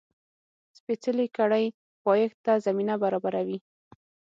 سپېڅلې 0.77 1.27
کړۍ 1.37 1.65
پایښت 2.05 2.37
ته 2.45 2.53
زمینه 2.65 2.95
برابروي. 3.03 3.57